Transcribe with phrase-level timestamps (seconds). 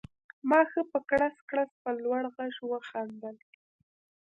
[0.49, 3.35] ما ښه په کړس کړس په لوړ غږ وخندل